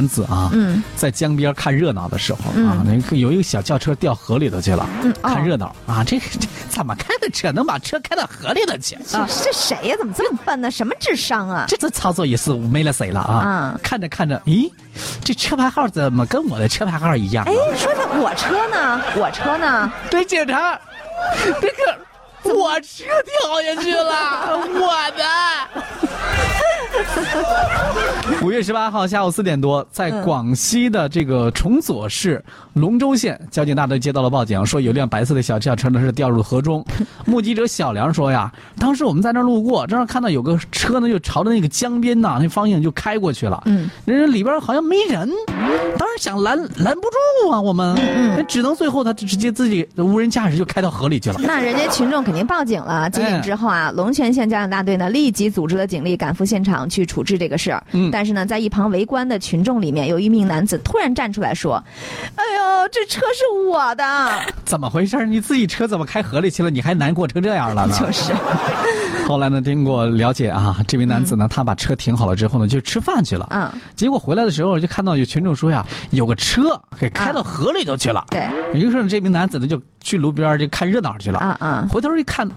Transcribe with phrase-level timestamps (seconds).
[0.00, 8.94] 男子啊，嗯在江边看热闹的时候啊，嗯那个有一个小轿车掉河里头去了，嗯哦看热闹啊，这这怎么开的车能把车开到河里头去？
[9.14, 9.96] 啊，这谁呀？
[9.98, 10.70] 怎么这么笨呢？
[10.70, 11.66] 什么智商啊？
[11.68, 13.42] 这这操作也是没了谁了啊！
[13.44, 14.70] 嗯看着看着，咦，
[15.22, 17.50] 这车牌号怎么跟我的车牌号一样啊？
[17.52, 19.02] 哎，说的我车呢？
[19.16, 19.92] 我车呢？
[20.10, 20.80] 对，警察，
[21.60, 25.82] 这个我车掉下去了， 我的。
[28.42, 36.84] 五月十八号下午四点多，在广西的这个崇左市龙州县交警大队接到了报警，说有辆白色的小轿车呢是掉入河中。
[37.26, 43.62] 目击者小梁说呀，当时我们在那儿路过，正好看到有个车呢就朝着那个江边呐那方向就开过去了。
[43.66, 45.28] 嗯，人家里边好像没人，
[45.98, 51.40] 当时想拦拦不住啊，我们，嗯，只能最后他直接自己无人驾驶就开到河里去了。
[51.42, 53.10] 那人家群众肯定报警了。
[53.10, 57.82] 接警之后啊，龙泉县交警大队呢立即组织了警力赶赴现场去处置这个事儿。
[57.92, 61.82] 嗯但是呢，在一旁围观的群众里面，有一名男子突然站出来说
[62.36, 64.04] ：“哎呦，这车是我的。
[64.64, 65.26] 怎么回事？
[65.26, 66.70] 你自己车怎么开河里去了？
[66.70, 68.32] 你还难过成这样了呢？” 就是，
[69.26, 73.46] 后来呢，经过了解啊，这名男子呢，他把车停好了之后呢，就吃饭去了。
[73.50, 78.24] 嗯，结果回来的时候，就看到有群众说呀，有个车给开到河里头去了。
[78.30, 81.38] 对，于是呢，这名男子呢就去路边就看热闹去了。
[81.38, 82.48] 啊啊回头一看，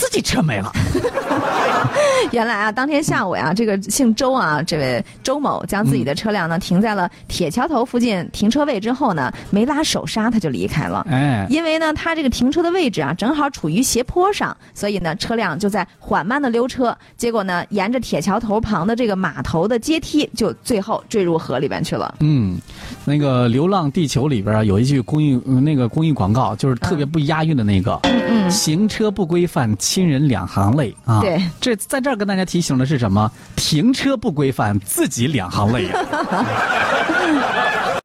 [0.00, 0.72] 自己车没了。
[2.32, 11.06] 原来啊，当天下午呀，这个姓周啊，这位周某将自己的车辆呢停在了铁桥头附近停车位之后呢，没拉手刹他就离开了。
[11.10, 16.96] 哎，因为呢，他这个停车的位置啊，正好处于斜坡上，所以呢，车辆就在缓慢的溜车。
[17.18, 22.14] 结果呢，沿着铁桥头旁的这个码头的阶梯，就最后坠入河里边去了。
[22.20, 22.58] 嗯，
[23.04, 27.98] 那个《流浪地球》里边啊有一句公益、呃那个公益广告，就是特别不押韵的那个。
[28.04, 31.20] 嗯嗯，行车不规范，亲人两行泪啊！
[31.20, 33.28] 对，这在这儿跟大家提醒的是什么？
[33.56, 36.46] 停车不规范，自己两行泪啊！